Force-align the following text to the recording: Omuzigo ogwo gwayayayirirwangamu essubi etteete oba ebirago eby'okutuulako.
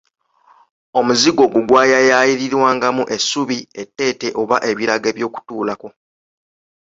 Omuzigo 0.99 1.41
ogwo 1.47 1.59
gwayayayirirwangamu 1.69 3.03
essubi 3.15 3.57
etteete 3.81 4.27
oba 4.41 4.57
ebirago 4.71 5.05
eby'okutuulako. 5.11 5.87